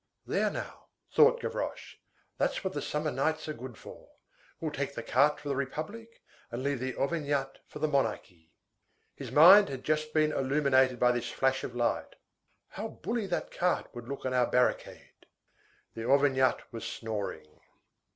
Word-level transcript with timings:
"There 0.25 0.49
now," 0.49 0.87
thought 1.11 1.39
Gavroche, 1.39 1.97
"that's 2.39 2.63
what 2.63 2.73
the 2.73 2.81
summer 2.81 3.11
nights 3.11 3.47
are 3.47 3.53
good 3.53 3.77
for. 3.77 4.09
We'll 4.59 4.71
take 4.71 4.95
the 4.95 5.03
cart 5.03 5.39
for 5.39 5.47
the 5.49 5.55
Republic, 5.55 6.23
and 6.49 6.63
leave 6.63 6.79
the 6.79 6.95
Auvergnat 6.95 7.59
for 7.67 7.77
the 7.77 7.87
Monarchy." 7.87 8.51
His 9.13 9.31
mind 9.31 9.69
had 9.69 9.83
just 9.83 10.11
been 10.11 10.31
illuminated 10.31 10.99
by 10.99 11.11
this 11.11 11.29
flash 11.29 11.63
of 11.63 11.75
light:— 11.75 12.15
"How 12.69 12.87
bully 12.87 13.27
that 13.27 13.51
cart 13.51 13.93
would 13.93 14.07
look 14.07 14.25
on 14.25 14.33
our 14.33 14.47
barricade!" 14.47 15.27
The 15.93 16.05
Auvergnat 16.09 16.61
was 16.73 16.83
snoring. 16.83 17.59